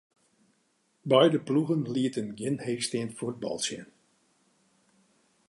De 1.01 1.07
beide 1.15 1.39
ploegen 1.47 1.83
lieten 1.91 2.27
gjin 2.37 2.57
heechsteand 2.65 3.13
fuotbal 3.17 3.59
sjen. 3.65 3.89